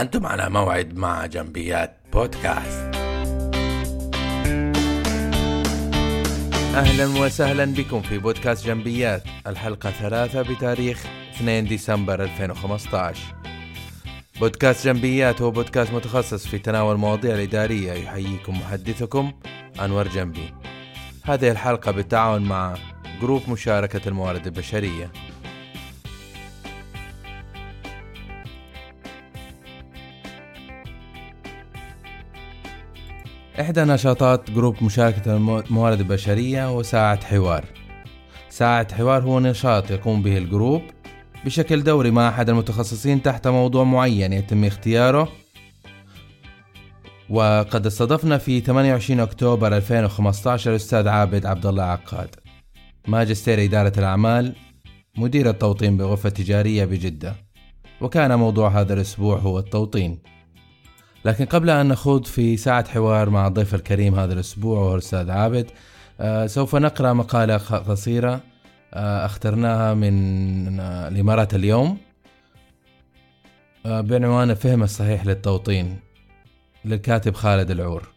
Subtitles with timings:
[0.00, 2.96] أنتم على موعد مع جنبيات بودكاست.
[6.74, 13.20] أهلا وسهلا بكم في بودكاست جنبيات الحلقة ثلاثة بتاريخ 2 ديسمبر 2015
[14.40, 19.32] بودكاست جنبيات هو بودكاست متخصص في تناول المواضيع الإدارية يحييكم محدثكم
[19.80, 20.54] أنور جنبي.
[21.24, 22.74] هذه الحلقة بالتعاون مع
[23.20, 25.12] جروب مشاركة الموارد البشرية.
[33.60, 37.64] إحدى نشاطات group مشاركة الموارد البشرية هو ساعة حوار.
[38.48, 40.82] ساعة حوار هو نشاط يقوم به ال group
[41.44, 45.28] بشكل دوري مع أحد المتخصصين تحت موضوع معين يتم اختياره.
[47.30, 52.34] وقد استضفنا في 28 أكتوبر 2015 الأستاذ عابد عبد الله عقاد
[53.08, 54.54] ماجستير إدارة الأعمال
[55.18, 57.34] مدير التوطين بغرفة تجارية بجدة
[58.00, 60.35] وكان موضوع هذا الأسبوع هو التوطين.
[61.26, 65.70] لكن قبل أن نخوض في ساعة حوار مع الضيف الكريم هذا الأسبوع وهو الأستاذ عابد
[66.20, 68.40] آه، سوف نقرأ مقالة قصيرة
[68.94, 71.98] آه، أخترناها من آه، الإمارات اليوم.
[73.84, 75.98] بعنوان الفهم الصحيح للتوطين
[76.84, 78.08] للكاتب خالد العور.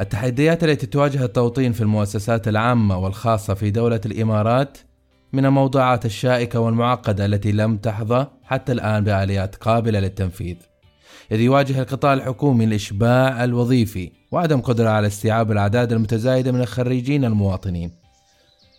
[0.00, 4.78] التحديات التي تواجه التوطين في المؤسسات العامة والخاصة في دولة الإمارات
[5.32, 10.56] من الموضوعات الشائكة والمعقدة التي لم تحظى حتى الآن بآليات قابلة للتنفيذ.
[11.32, 17.92] إذ يواجه القطاع الحكومي الإشباع الوظيفي وعدم قدرة على استيعاب الأعداد المتزايدة من الخريجين المواطنين.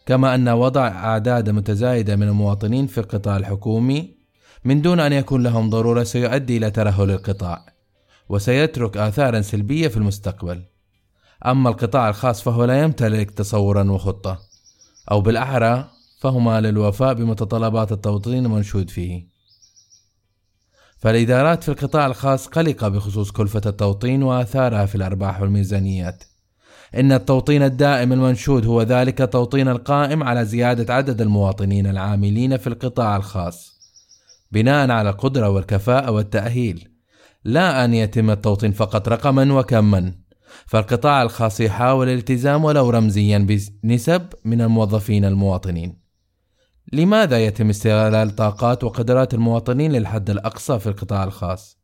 [0.06, 4.16] كما أن وضع أعداد متزايدة من المواطنين في القطاع الحكومي
[4.66, 7.66] من دون أن يكون لهم ضرورة سيؤدي إلى ترهل القطاع
[8.30, 10.62] وسيترك آثارا سلبية في المستقبل.
[11.46, 14.40] أما القطاع الخاص فهو لا يمتلك تصورا وخطة
[15.12, 15.90] أو بالأحرى
[16.20, 19.35] فهما للوفاء بمتطلبات التوطين المنشود فيه.
[20.98, 26.24] فالإدارات في القطاع الخاص قلقة بخصوص كلفة التوطين وآثارها في الأرباح والميزانيات.
[26.96, 33.16] إن التوطين الدائم المنشود هو ذلك التوطين القائم على زيادة عدد المواطنين العاملين في القطاع
[33.16, 33.76] الخاص
[34.52, 36.90] بناء على القدرة والكفاءة والتأهيل.
[37.44, 40.14] لا أن يتم التوطين فقط رقما وكما
[40.66, 43.38] فالقطاع الخاص يحاول الالتزام ولو رمزيا
[43.84, 46.05] بنسب من الموظفين المواطنين.
[46.94, 51.78] لماذا يتم استغلال طاقات وقدرات المواطنين للحد الأقصى في القطاع الخاص؟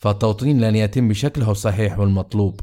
[0.00, 2.60] فالتوطين لن يتم بشكله الصحيح والمطلوب.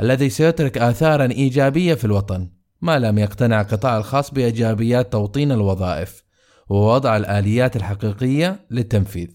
[0.00, 2.50] الذي سيترك آثارا إيجابية في الوطن.
[2.82, 6.22] ما لم يقتنع القطاع الخاص بإيجابيات توطين الوظائف
[6.68, 9.28] ووضع الآليات الحقيقية للتنفيذ.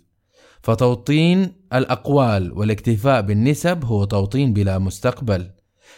[0.61, 5.51] فتوطين الأقوال والاكتفاء بالنسب هو توطين بلا مستقبل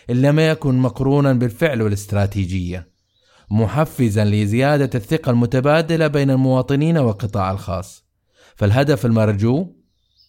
[0.09, 2.92] إن لم يكن مقرونا بالفعل والاستراتيجية.
[3.53, 8.03] محفزا لزيادة الثقة المتبادلة بين المواطنين والقطاع الخاص.
[8.55, 9.67] فالهدف المرجو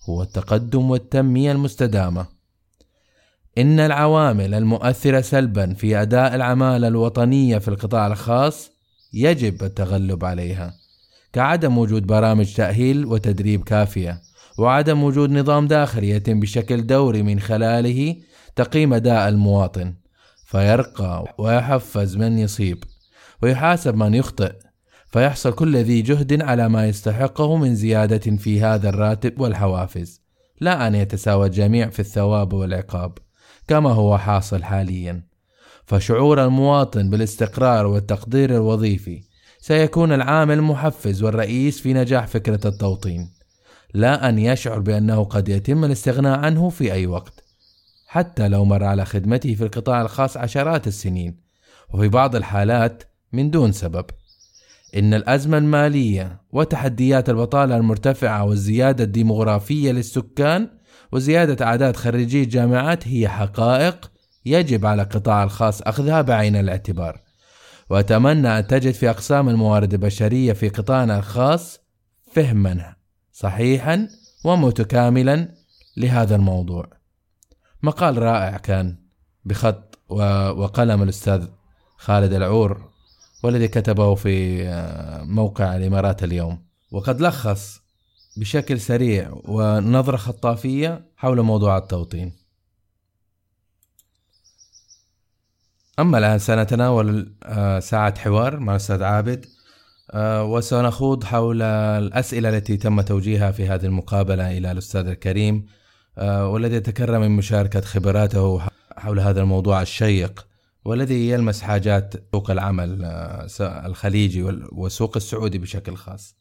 [0.08, 2.26] هو التقدم والتنمية المستدامة.
[3.58, 8.70] إن العوامل المؤثرة سلبا في أداء العمالة الوطنية في القطاع الخاص
[9.12, 10.74] يجب التغلب عليها
[11.32, 14.20] كعدم وجود برامج تأهيل وتدريب كافية
[14.58, 18.16] وعدم وجود نظام داخلي يتم بشكل دوري من خلاله
[18.56, 19.94] تقييم أداء المواطن
[20.46, 22.84] فيرقى ويحفز من يصيب.
[23.44, 24.52] ويحاسب من يخطئ
[25.06, 30.20] فيحصل كل ذي جهد على ما يستحقه من زيادة في هذا الراتب والحوافز.
[30.60, 33.18] لا أن يتساوى الجميع في الثواب والعقاب
[33.68, 35.22] كما هو حاصل حاليا.
[35.86, 39.22] فشعور المواطن بالاستقرار والتقدير الوظيفي
[39.60, 43.32] سيكون العامل المحفز والرئيس في نجاح فكرة التوطين.
[43.94, 47.44] لا أن يشعر بأنه قد يتم الاستغناء عنه في أي وقت
[48.06, 51.44] حتى لو مر على خدمته في القطاع الخاص عشرات السنين.
[51.94, 54.04] وفي بعض الحالات من دون سبب.
[54.96, 60.68] إن الأزمة المالية وتحديات البطالة المرتفعة والزيادة الديمغرافية للسكان
[61.12, 64.10] وزيادة أعداد خريجي الجامعات هي حقائق
[64.46, 67.20] يجب على القطاع الخاص أخذها بعين الاعتبار.
[67.90, 71.80] وأتمنى أن تجد في أقسام الموارد البشرية في قطاعنا الخاص
[72.32, 72.94] فهما
[73.32, 74.08] صحيحا
[74.44, 75.54] ومتكاملا
[75.96, 76.90] لهذا الموضوع.
[77.82, 78.98] مقال رائع كان
[79.44, 81.46] بخط وقلم الأستاذ
[81.96, 82.93] خالد العور.
[83.44, 86.64] والذي كتبه في آه، موقع الإمارات اليوم.
[86.90, 87.80] وقد لخص
[88.36, 92.32] بشكل سريع ونظرة خطافية حول موضوع التوطين.
[95.98, 99.46] أما الآن سنتناول آه، ساعة حوار مع الأستاذ عابد
[100.10, 105.66] آه، وسنخوض حول الأسئلة التي تم توجيهها في هذه المقابلة إلى الأستاذ الكريم
[106.18, 108.60] والذي تكرم من مشاركة خبراته
[108.96, 110.53] حول هذا الموضوع الشيق.
[110.84, 114.42] والذي يلمس حاجات سوق العمل آه، الخليجي
[114.72, 116.36] والسوق السعودي بشكل خاص.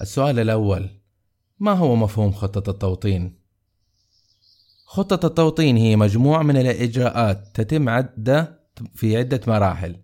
[0.00, 0.88] السؤال الأول
[1.58, 3.38] ما هو مفهوم خطة التوطين؟
[4.84, 8.60] خطة التوطين هي مجموعة من الإجراءات تتم عدة
[8.94, 9.96] في عدة مراحل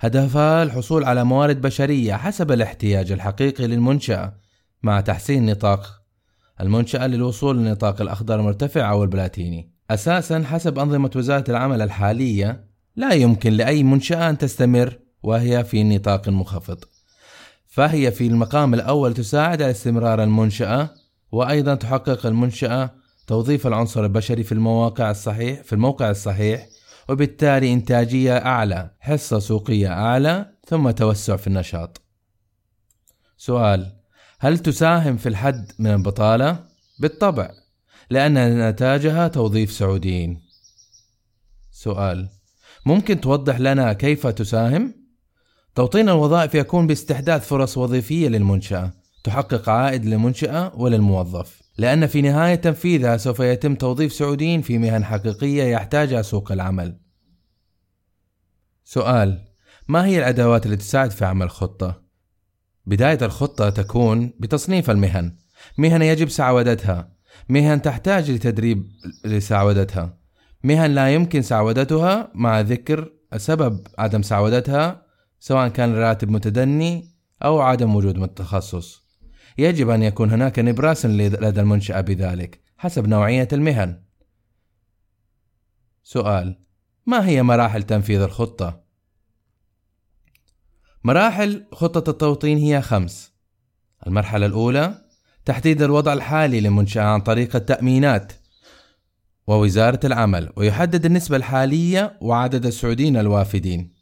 [0.00, 4.36] هدفها الحصول على موارد بشرية حسب الاحتياج الحقيقي للمنشأة
[4.82, 6.02] مع تحسين نطاق
[6.60, 13.52] المنشأة للوصول للنطاق الأخضر المرتفع أو البلاتيني أساسا حسب أنظمة وزارة العمل الحالية لا يمكن
[13.52, 16.84] لأي منشأة أن تستمر وهي في نطاق منخفض.
[17.66, 20.94] فهي في المقام الأول تساعد على استمرار المنشأة
[21.32, 22.90] وأيضا تحقق المنشأة
[23.26, 26.68] توظيف العنصر البشري في المواقع الصحيح في الموقع الصحيح
[27.08, 32.00] وبالتالي إنتاجية أعلى حصة سوقية أعلى ثم توسع في النشاط.
[33.36, 33.96] سؤال
[34.38, 36.64] هل تساهم في الحد من البطالة؟
[36.98, 37.50] بالطبع
[38.10, 40.42] لأن نتاجها توظيف سعوديين.
[41.70, 42.28] سؤال
[42.86, 44.94] ممكن توضح لنا كيف تساهم؟
[45.74, 48.92] توطين الوظائف يكون باستحداث فرص وظيفية للمنشأة
[49.24, 51.62] تحقق عائد للمنشأة وللموظف.
[51.78, 57.00] لأن في نهاية تنفيذها سوف يتم توظيف سعوديين في مهن حقيقية يحتاجها سوق العمل.
[58.84, 59.44] سؤال
[59.88, 62.02] ما هي الأدوات التي تساعد في عمل الخطة؟
[62.86, 65.36] بداية الخطة تكون بتصنيف المهن.
[65.78, 67.12] مهن يجب سعودتها.
[67.48, 68.90] مهن تحتاج لتدريب
[69.24, 70.19] لسعودتها.
[70.64, 75.06] مهن لا يمكن سعودتها مع ذكر سبب عدم سعودتها
[75.40, 79.10] سواء كان الراتب متدني أو عدم وجود التخصص
[79.58, 84.02] يجب أن يكون هناك نبراس لدى المنشأة بذلك حسب نوعية المهن.
[86.02, 86.58] سؤال
[87.06, 88.84] ما هي مراحل تنفيذ الخطة؟
[91.04, 93.32] مراحل خطة التوطين هي خمس
[94.06, 95.04] المرحلة الأولى
[95.44, 98.32] تحديد الوضع الحالي للمنشأة عن طريق التأمينات.
[99.50, 103.94] ووزارة العمل ويحدد النسبة الحالية وعدد السعوديين الوافدين.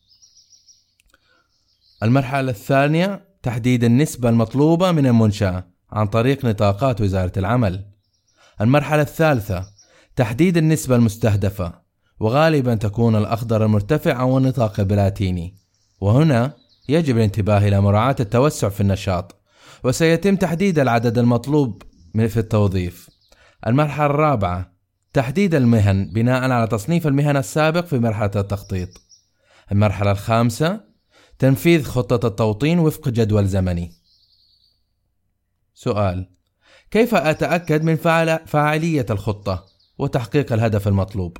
[2.03, 7.85] المرحلة الثانية تحديد النسبة المطلوبة من المنشأة عن طريق نطاقات وزارة العمل.
[8.61, 9.67] المرحلة الثالثة
[10.17, 11.73] تحديد النسبة المستهدفة
[12.21, 15.57] وغالبا تكون الأخضر المرتفع أو النطاق البلاتيني.
[16.01, 16.53] وهنا
[16.89, 19.41] يجب الانتباه إلى مراعاة التوسع في النشاط
[19.85, 21.83] وسيتم تحديد العدد المطلوب
[22.15, 23.11] في التوظيف.
[23.67, 24.78] المرحلة الرابعة
[25.13, 28.89] تحديد المهن بناء على تصنيف المهن السابق في مرحلة التخطيط.
[29.73, 30.81] المرحلة الخامسة
[31.39, 33.93] تنفيذ خطة التوطين وفق جدول زمني.
[35.75, 36.31] سؤال
[36.91, 37.97] كيف أتأكد من
[38.47, 39.67] فاعلية الخطة
[39.99, 41.37] وتحقيق الهدف المطلوب؟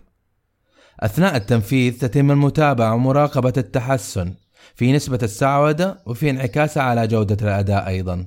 [1.01, 4.35] أثناء التنفيذ تتم المتابعة ومراقبة التحسن
[4.75, 8.27] في نسبة السعودة وفي انعكاسها على جودة الأداء أيضا.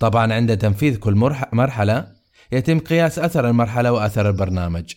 [0.00, 1.14] طبعا عند تنفيذ كل
[1.52, 2.13] مرحلة
[2.52, 4.94] يتم قياس أثر المرحلة وأثر البرنامج.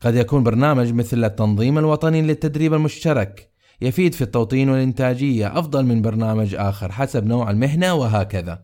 [0.00, 3.50] قد يكون برنامج مثل التنظيم الوطني للتدريب المشترك
[3.80, 8.62] يفيد في التوطين والإنتاجية أفضل من برنامج آخر حسب نوع المهنة وهكذا.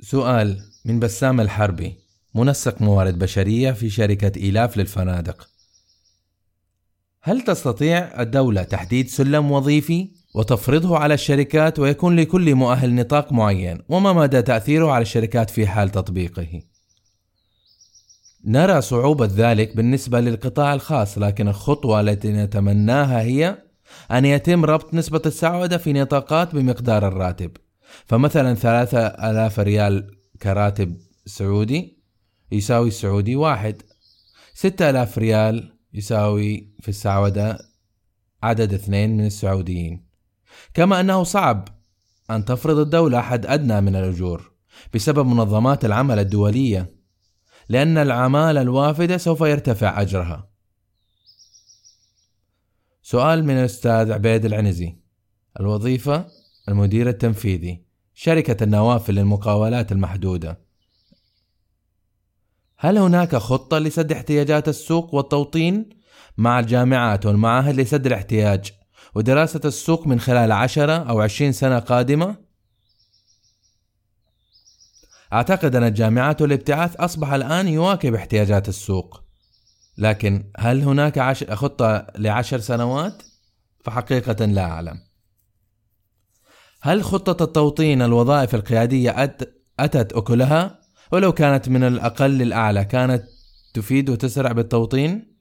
[0.00, 1.96] سؤال من بسام الحربي
[2.34, 5.48] منسق موارد بشرية في شركة إيلاف للفنادق.
[7.24, 14.12] هل تستطيع الدولة تحديد سلم وظيفي وتفرضه على الشركات ويكون لكل مؤهل نطاق معين؟ وما
[14.12, 16.62] مدى تأثيره على الشركات في حال تطبيقه؟
[18.44, 23.62] نرى صعوبة ذلك بالنسبة للقطاع الخاص لكن الخطوة التي نتمناها هي
[24.10, 27.50] أن يتم ربط نسبة السعودة في نطاقات بمقدار الراتب.
[28.06, 30.10] فمثلا ثلاثة ألاف ريال
[30.42, 30.96] كراتب
[31.26, 32.02] سعودي
[32.52, 33.82] يساوي السعودي واحد.
[34.54, 37.58] ستة ألاف ريال يساوي في السعودة
[38.42, 40.06] عدد اثنين من السعوديين.
[40.74, 41.68] كما أنه صعب
[42.30, 44.52] أن تفرض الدولة حد أدنى من الأجور
[44.94, 46.94] بسبب منظمات العمل الدولية
[47.68, 50.48] لأن العمالة الوافدة سوف يرتفع أجرها.
[53.02, 54.96] سؤال من الأستاذ عبيد العنزي
[55.60, 56.26] الوظيفة
[56.68, 57.84] المدير التنفيذي
[58.14, 60.71] شركة النوافل للمقاولات المحدودة.
[62.82, 65.88] هل هناك خطة لسد احتياجات السوق والتوطين
[66.36, 68.72] مع الجامعات والمعاهد لسد الاحتياج
[69.14, 72.36] ودراسة السوق من خلال عشرة أو عشرين سنة قادمة؟
[75.32, 79.22] أعتقد أن الجامعات والابتعاث أصبح الآن يواكب احتياجات السوق
[79.98, 81.44] لكن هل هناك عش...
[81.44, 83.22] خطة لعشر سنوات؟
[83.84, 85.00] فحقيقة لا أعلم
[86.80, 89.54] هل خطة التوطين الوظائف القيادية أت...
[89.80, 90.81] أتت أكلها؟
[91.12, 93.24] ولو كانت من الأقل للأعلى كانت
[93.74, 95.36] تفيد وتسرع بالتوطين؟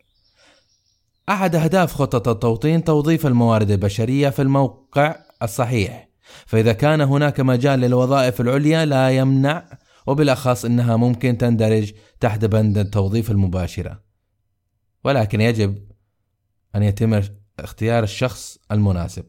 [1.30, 6.10] أحد أهداف خطة التوطين توظيف الموارد البشرية في الموقع الصحيح.
[6.46, 13.32] فإذا كان هناك مجال للوظائف العليا لا يمنع وبالأخص أنها ممكن تندرج تحت بند التوظيف
[13.32, 14.02] المباشرة.
[15.04, 15.92] ولكن يجب
[16.76, 17.22] أن يتم
[17.60, 19.26] اختيار الشخص المناسب.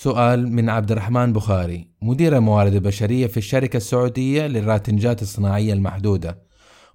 [0.00, 6.42] سؤال من عبد الرحمن بخاري مدير الموارد البشرية في الشركة السعودية للراتنجات الصناعية المحدودة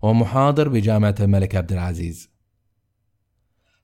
[0.01, 2.29] ومحاضر بجامعة الملك عبد العزيز.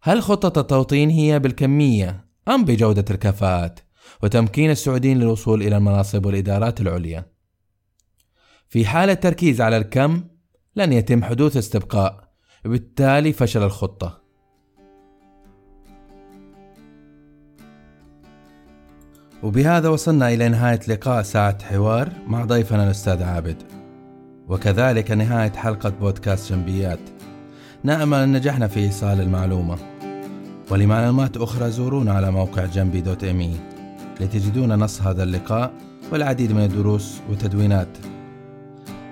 [0.02, 3.80] هل خطة التوطين هي بالكمية أم بجودة الكفاءات
[4.24, 7.26] وتمكين السعوديين للوصول إلى المناصب والإدارات العليا؟
[8.68, 10.24] في حال التركيز على الكم
[10.76, 12.32] لن يتم حدوث استبقاء
[12.66, 14.29] وبالتالي فشل الخطة.
[19.44, 23.56] وبهذا وصلنا إلى نهاية لقاء ساعة حوار مع ضيفنا الأستاذ عابد.
[24.48, 27.00] وكذلك نهاية حلقة بودكاست جنبيات
[27.84, 29.78] نأمل أن نجحنا في إيصال المعلومة.
[30.72, 33.60] ولمعلومات أخرى زورونا على موقع جنبي دوت إمي
[34.22, 35.74] لتجدون نص هذا اللقاء
[36.12, 37.98] والعديد من الدروس وتدوينات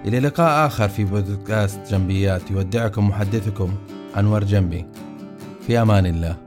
[0.05, 3.73] إلى لقاء آخر في بودكاست جنبيات يودعكم محدثكم
[4.17, 4.85] أنور جنبي.
[5.67, 6.46] في أمان الله.